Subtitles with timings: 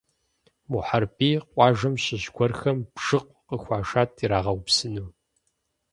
[0.69, 5.07] Мухьэрбий къуажэм щыщ гуэрхэм бжыкъу къыхуашат ирагъэупсыну.